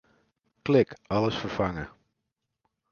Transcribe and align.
Klik 0.63 0.95
Alles 1.09 1.35
ferfange. 1.37 1.87